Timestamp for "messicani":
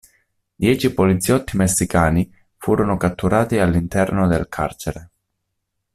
1.57-2.27